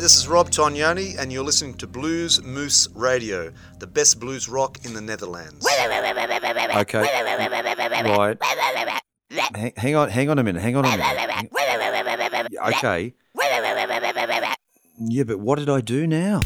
[0.00, 4.48] Hi, this is Rob Tognoni, and you're listening to Blues Moose Radio, the best blues
[4.48, 5.62] rock in the Netherlands.
[6.78, 7.00] Okay.
[8.16, 8.38] Right.
[9.54, 10.62] Hang, hang on, hang on a minute.
[10.62, 11.50] Hang on a minute.
[12.78, 13.12] Okay.
[14.98, 16.40] Yeah, but what did I do now?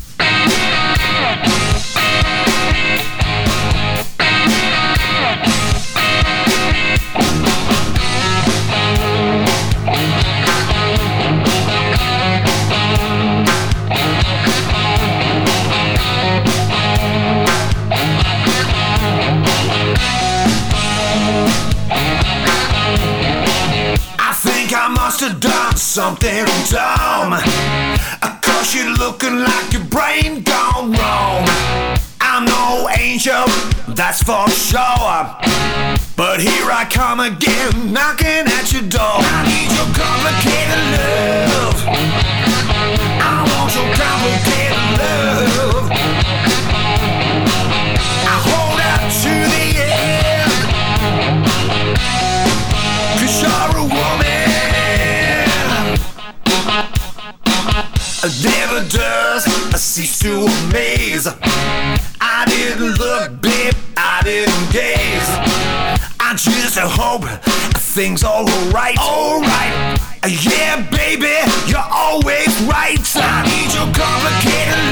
[26.05, 27.33] Something dumb.
[28.43, 31.49] Cause you're looking like your brain gone wrong.
[32.21, 33.47] I'm no angel,
[33.89, 35.25] that's for sure.
[36.15, 39.17] But here I come again, knocking at your door.
[39.37, 41.54] I need your complicated love.
[67.95, 70.01] Things all right Alright,
[70.43, 71.31] yeah baby,
[71.71, 72.99] you're always right.
[73.15, 74.84] I need your complicated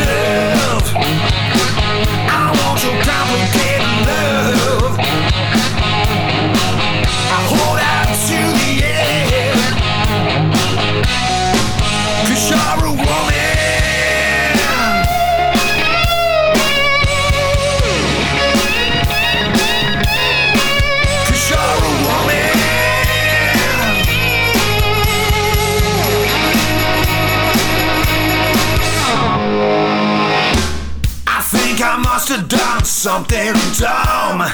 [33.03, 34.47] something dumb.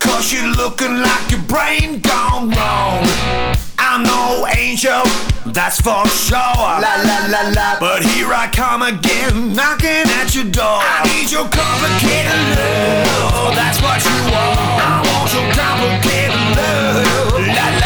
[0.00, 3.04] Cause you're looking like your brain gone wrong.
[3.78, 5.02] I'm no angel,
[5.52, 6.38] that's for sure.
[6.38, 7.78] La la la la.
[7.78, 10.80] But here I come again, knocking at your door.
[10.80, 13.54] I need your complicated love.
[13.54, 14.56] That's what you want.
[14.80, 17.54] I want your complicated love.
[17.54, 17.81] La.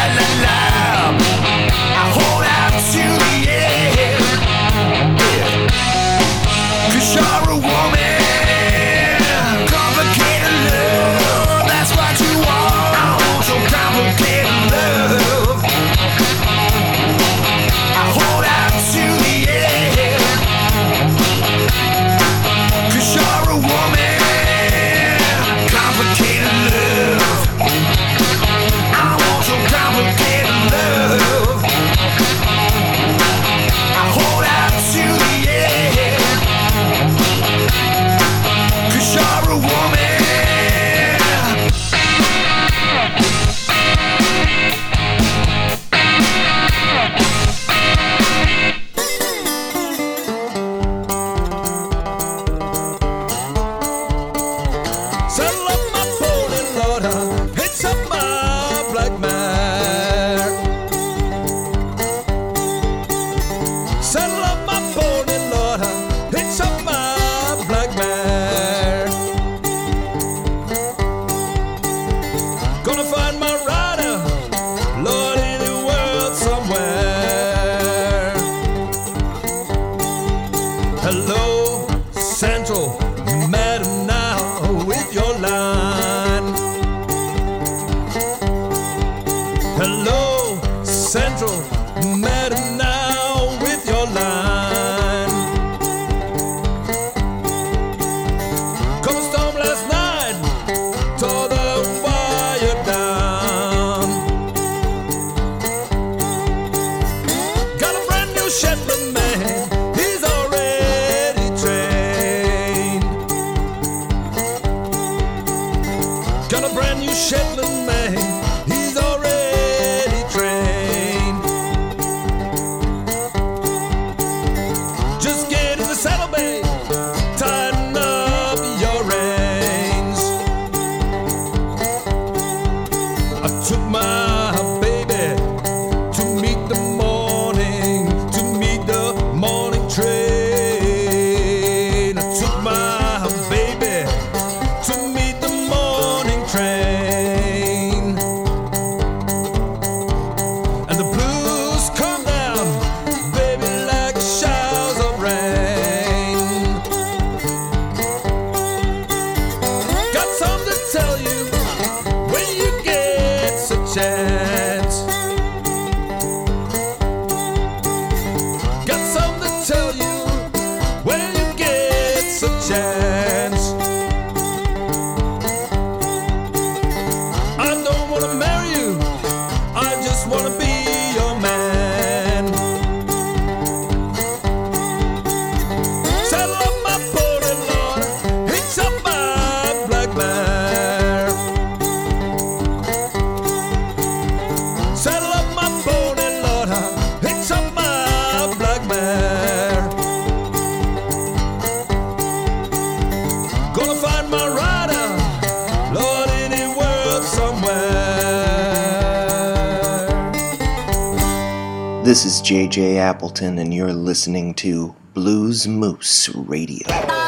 [212.97, 217.26] Appleton, and you're listening to Blues Moose Radio.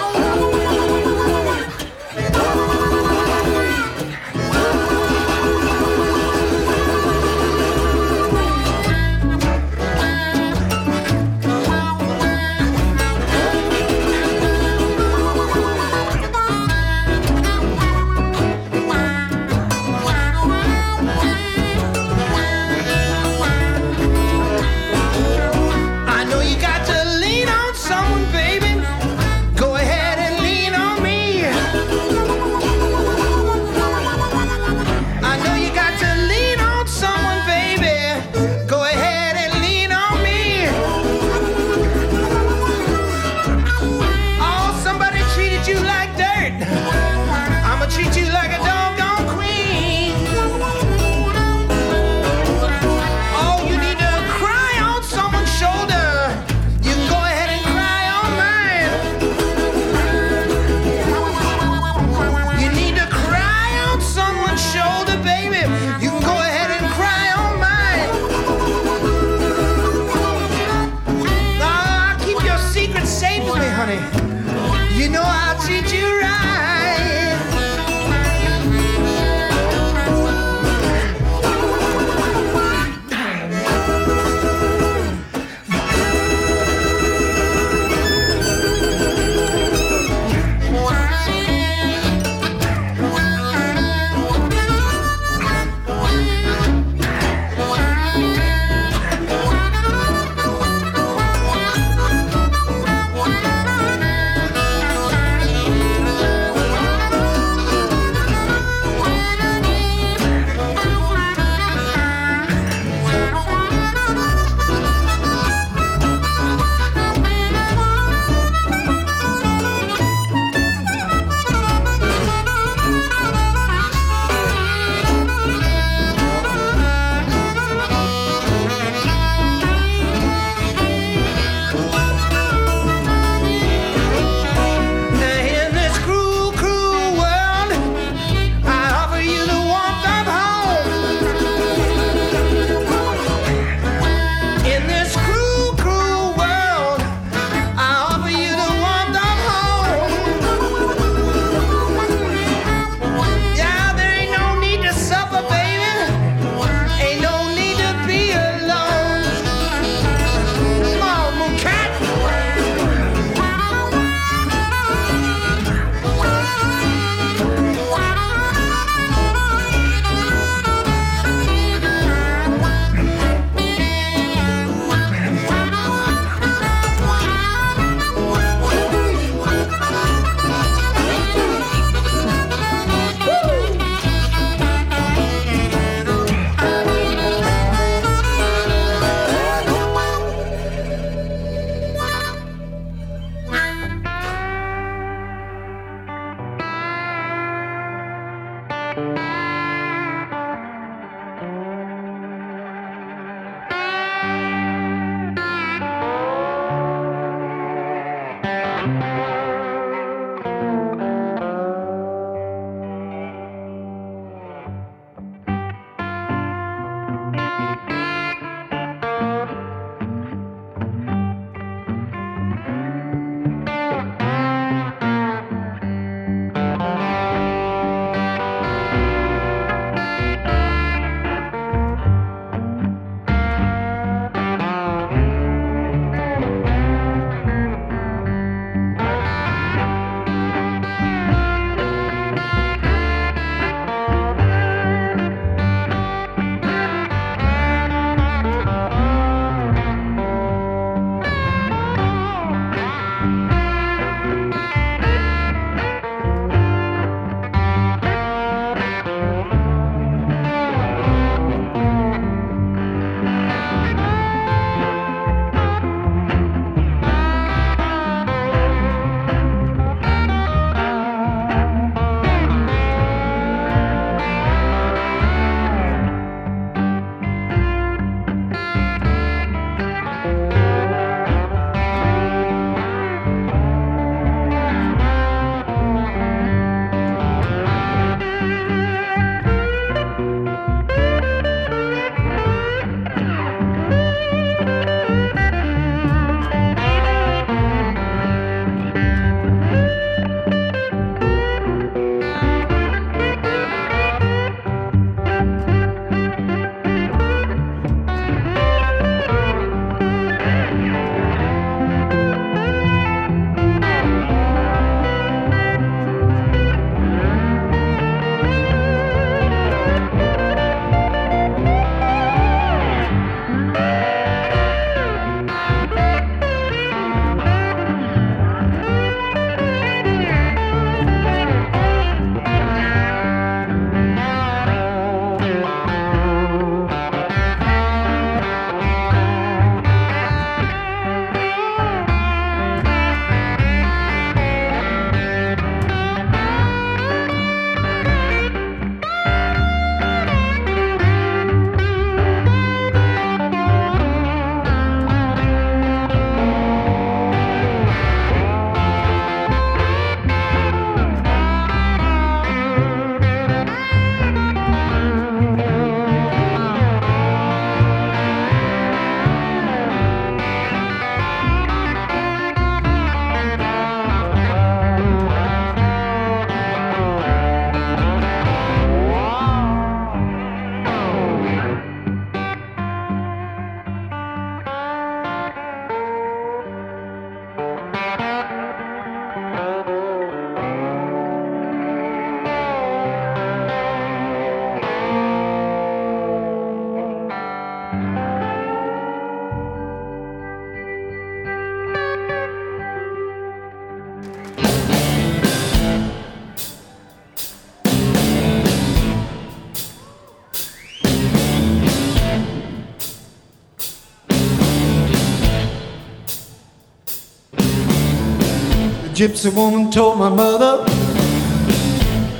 [419.19, 420.82] Gypsy woman told my mother,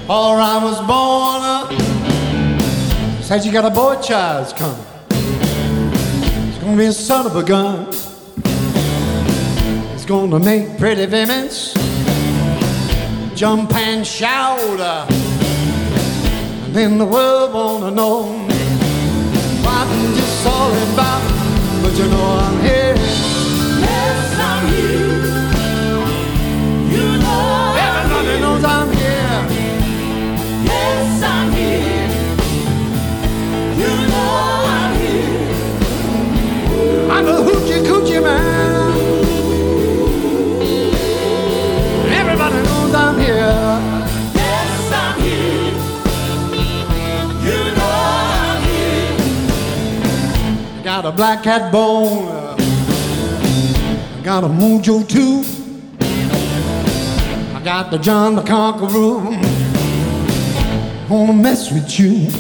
[0.08, 3.22] or I was born, up.
[3.22, 4.86] said you got a boy child's coming.
[5.10, 7.90] It's gonna be a son of a gun.
[9.94, 11.74] It's gonna make pretty women's
[13.36, 14.80] jump and shout.
[14.80, 15.06] uh,
[16.64, 18.22] and then the world wanna know
[19.66, 19.88] what
[20.18, 21.24] it's all about.
[21.82, 23.29] But you know I'm here.
[37.20, 38.92] I'm a hoochie coochie man.
[42.14, 43.36] Everybody knows I'm here.
[44.36, 45.74] Yes, I'm here.
[47.44, 47.92] You know
[48.24, 48.64] I'm
[50.78, 50.82] here.
[50.82, 52.30] Got a black cat bone.
[52.58, 55.44] I got a mojo too.
[57.54, 59.20] I got the John the Conqueror.
[61.10, 62.32] Wanna mess with you.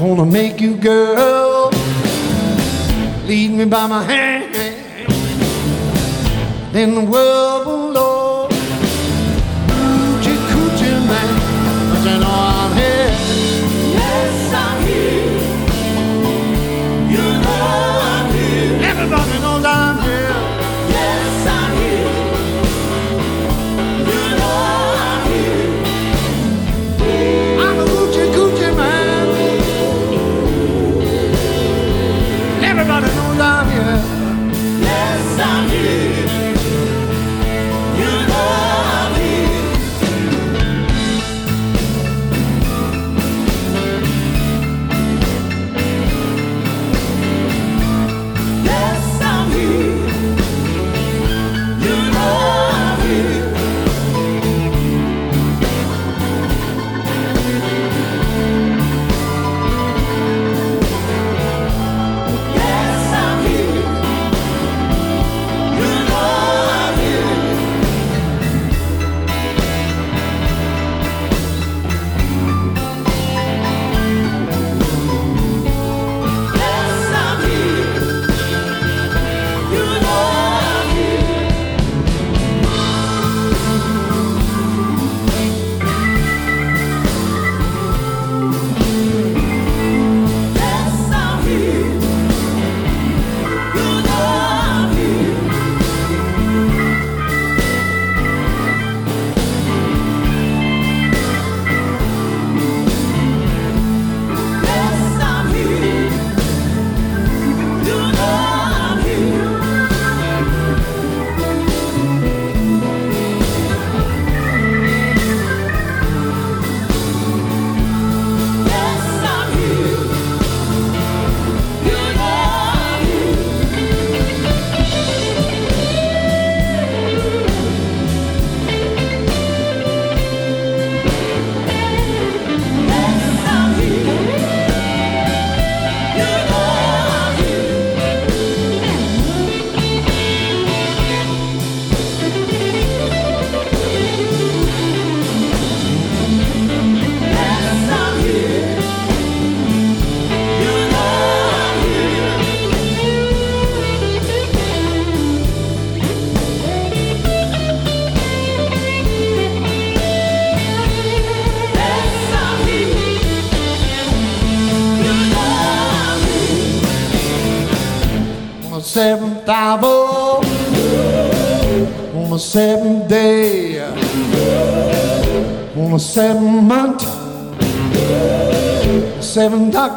[0.00, 1.51] Wanna make you girl.
[3.26, 4.54] Lead me by my hand.
[6.72, 8.21] Then the world will know.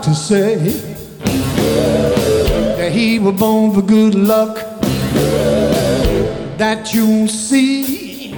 [0.05, 0.55] Doctors say
[2.77, 4.57] that he was born for good luck.
[6.57, 8.33] That you see,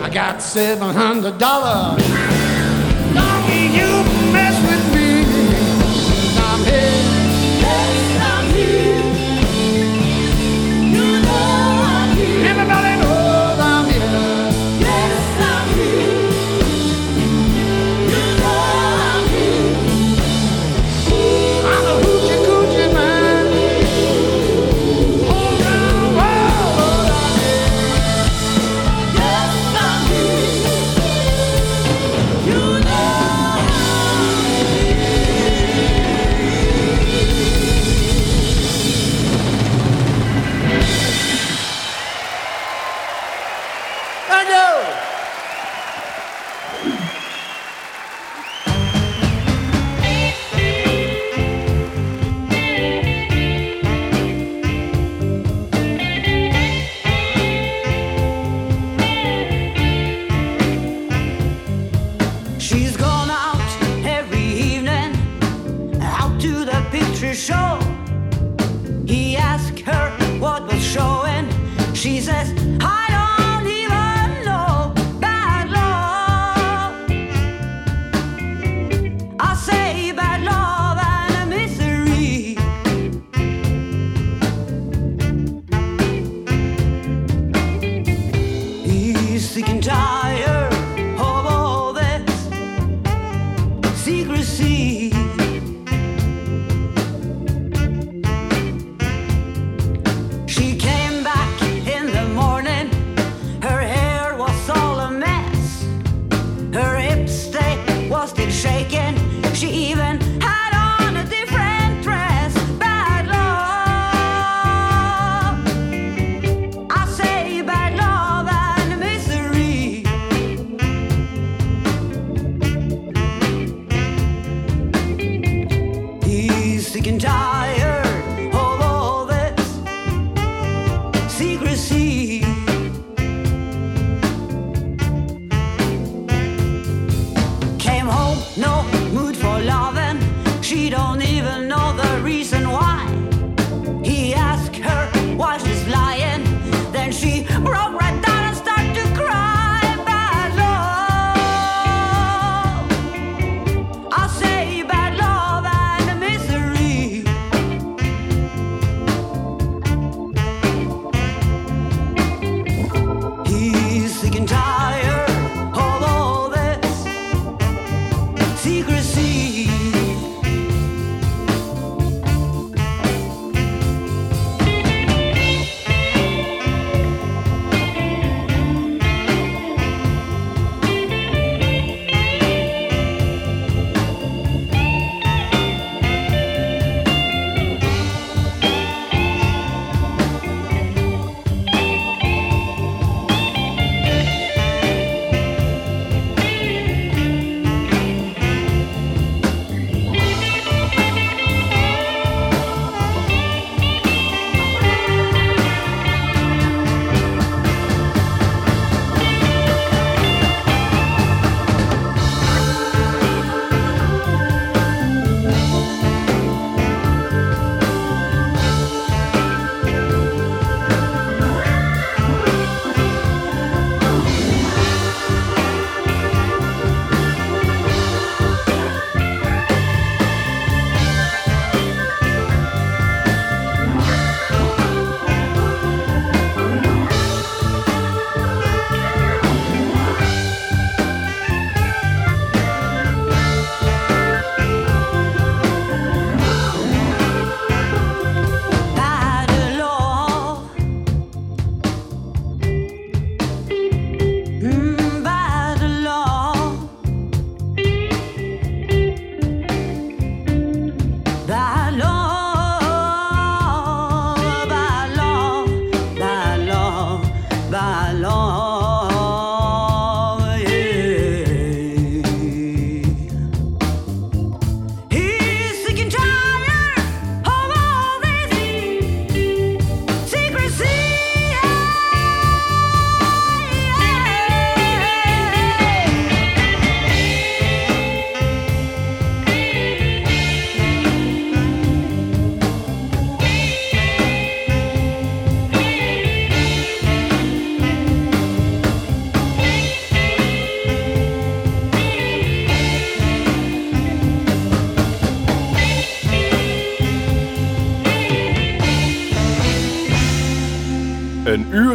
[0.00, 2.19] I got seven hundred dollars.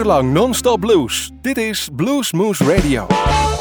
[0.06, 1.32] Lang non-stop blues.
[1.42, 3.55] Dit is Blues Moose Radio.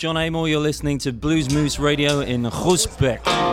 [0.00, 0.48] John Amor.
[0.48, 3.49] You're listening to Blues Moose Radio in Groesbeek.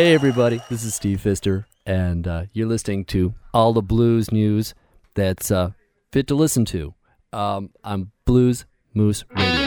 [0.00, 4.72] Hey, everybody, this is Steve Fister, and uh, you're listening to all the blues news
[5.12, 5.72] that's uh,
[6.10, 6.94] fit to listen to
[7.34, 9.59] um, on Blues Moose Radio.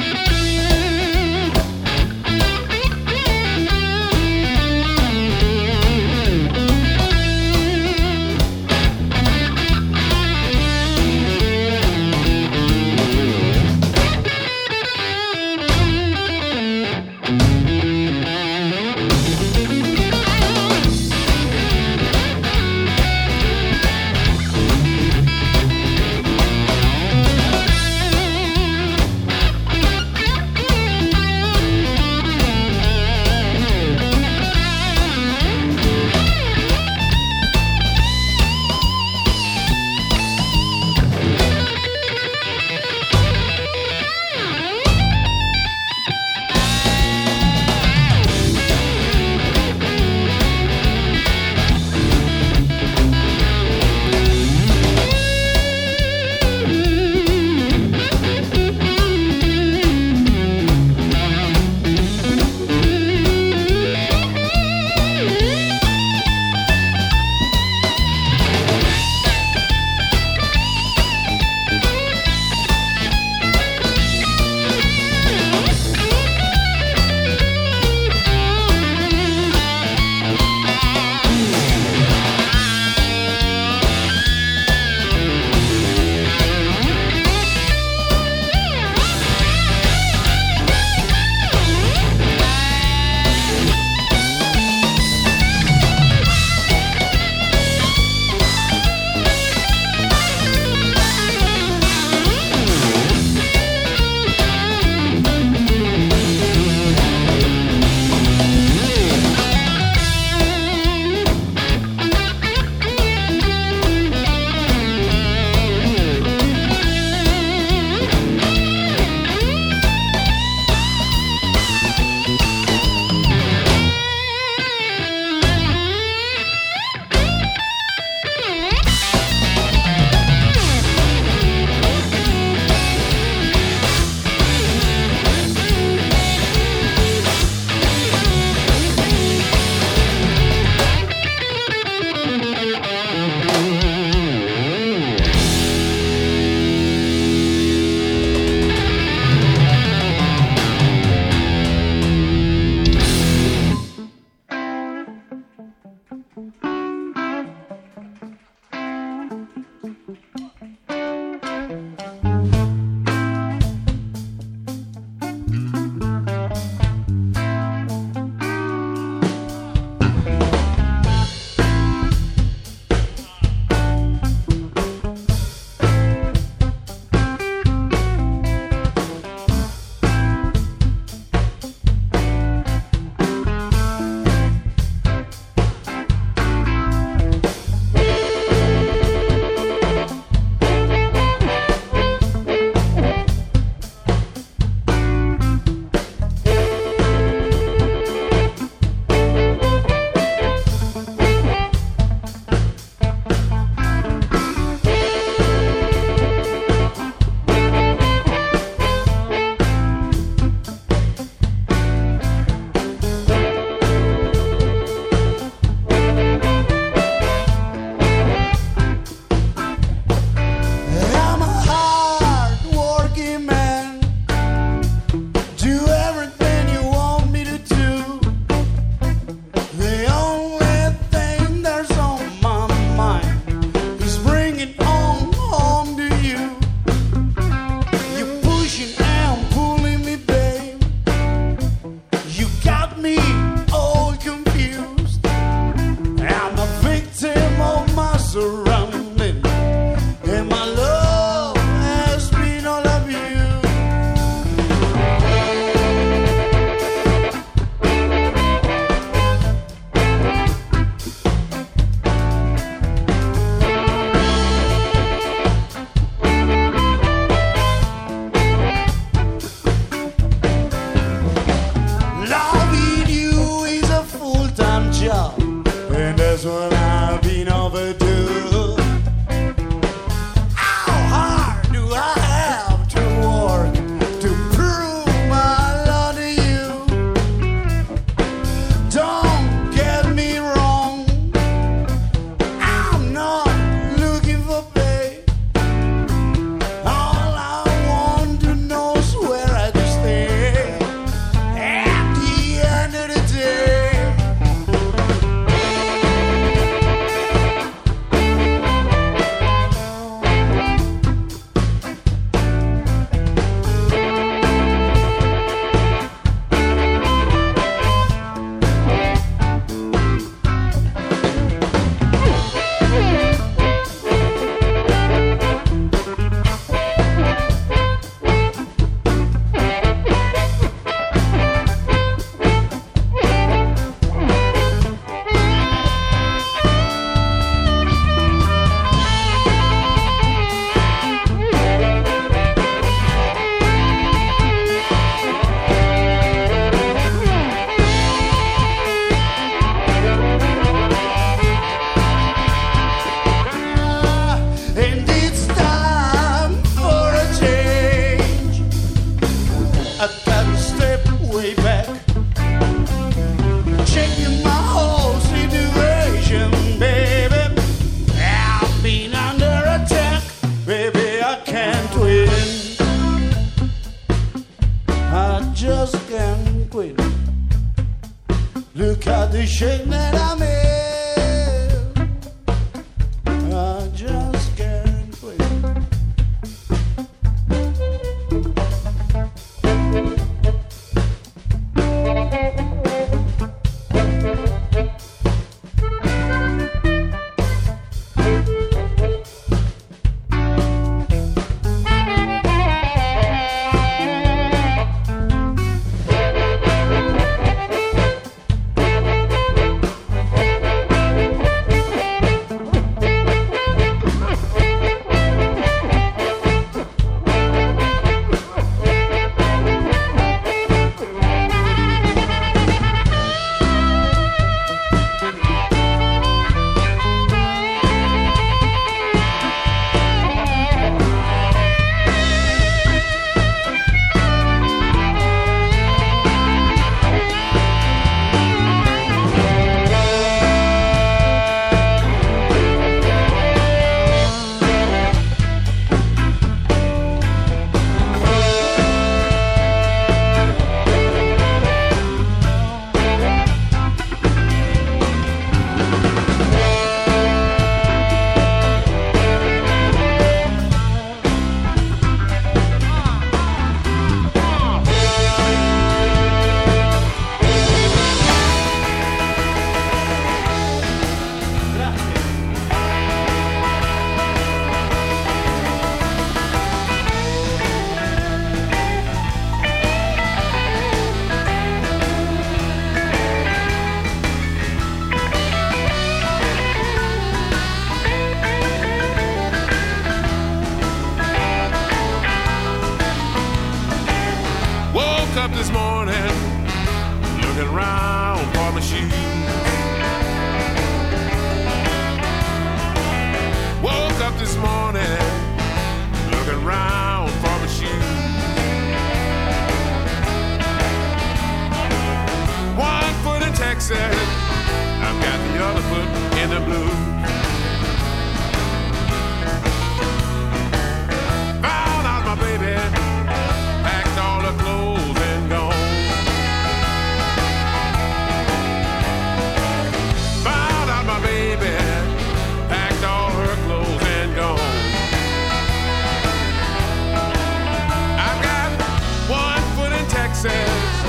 [540.43, 541.05] Texas,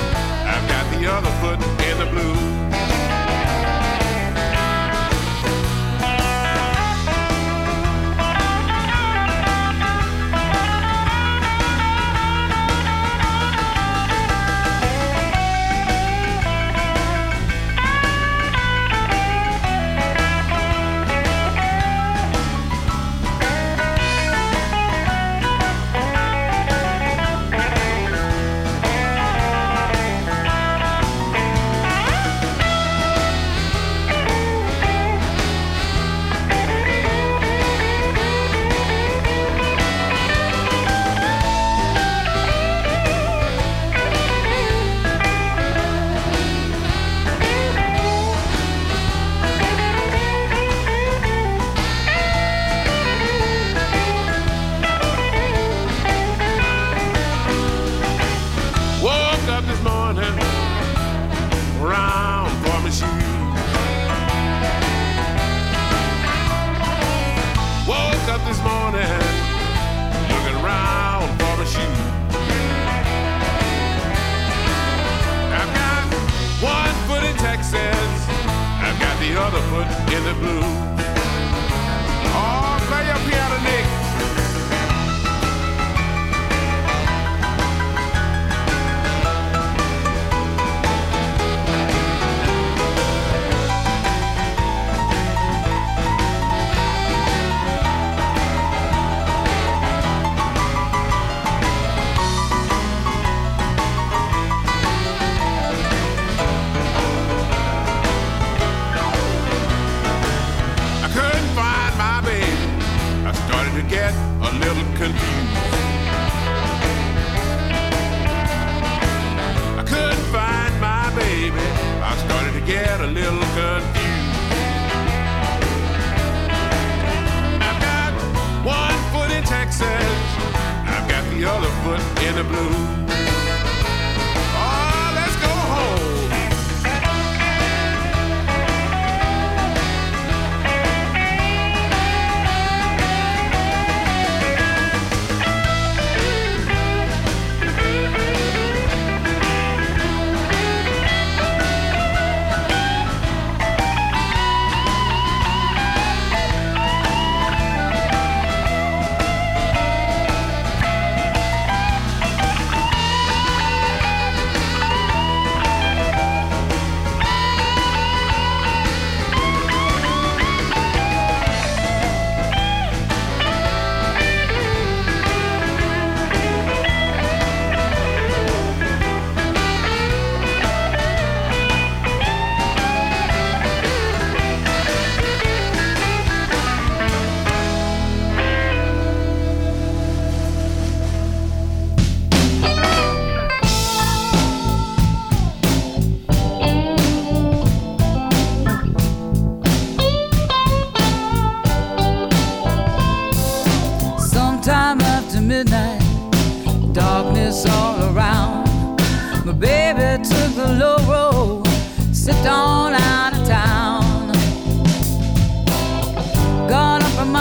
[0.46, 2.73] I've got the other foot in the blue.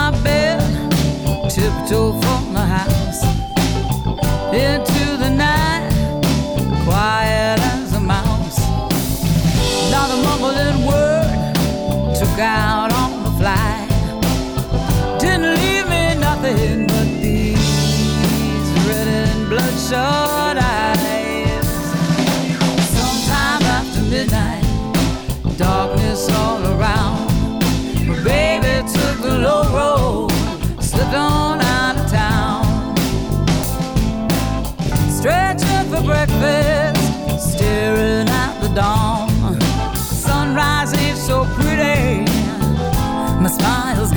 [0.04, 0.60] my bed,
[1.50, 3.24] tiptoe from the house
[4.54, 5.90] into the night.
[6.84, 7.23] Quiet.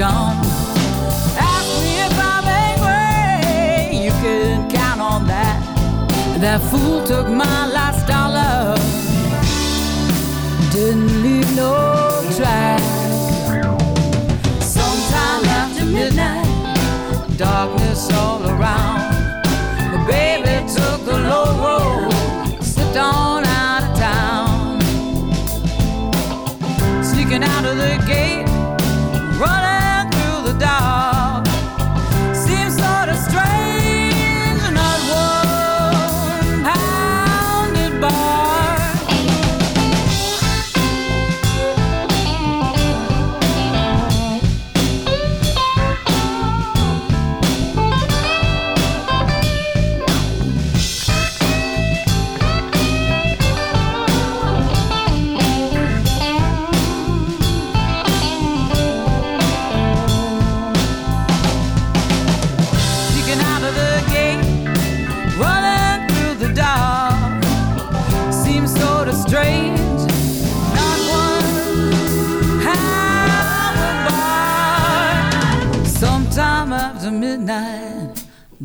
[0.07, 0.38] Gone.
[1.54, 5.59] Ask me if I'm angry, you can count on that.
[6.40, 8.76] That fool took my last dollar,
[10.70, 11.72] didn't leave no
[12.36, 12.82] track.
[14.76, 16.48] Sometime after midnight,
[17.36, 19.00] darkness all around.
[19.92, 24.80] The baby took the low road, slipped on out of town.
[27.02, 28.45] Sneaking out of the gate,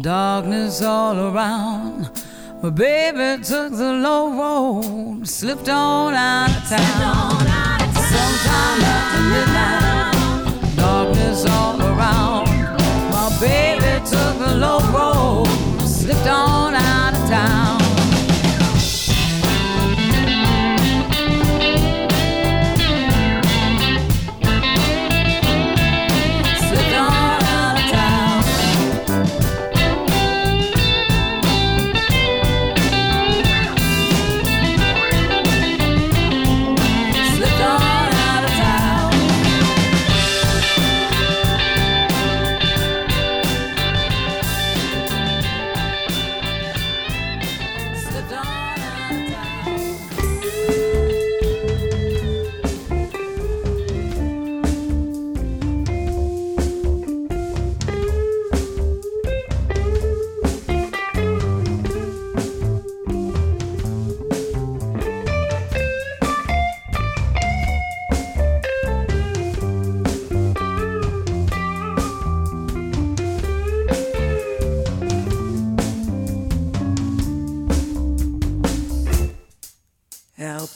[0.02, 2.10] darkness all around.
[2.64, 7.32] My baby took the low road, slipped on out of town.
[8.14, 12.48] Sometime after midnight, darkness all around.
[13.12, 13.71] My baby
[14.06, 15.48] took the low road,
[15.88, 17.81] slipped on out of town.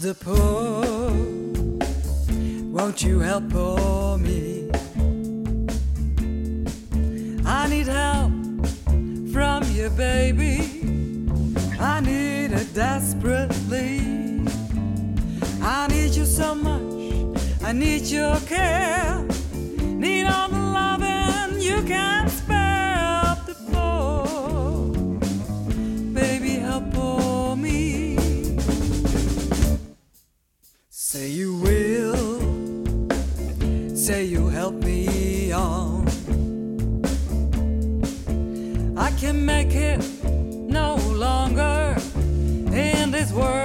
[0.05, 1.09] The poor.
[2.71, 4.69] Won't you help poor me?
[7.43, 8.31] I need help
[9.33, 10.57] from you, baby.
[11.79, 14.45] I need it desperately.
[15.63, 17.41] I need you so much.
[17.63, 19.25] I need your care.
[19.81, 22.34] Need all the loving you can
[43.35, 43.64] world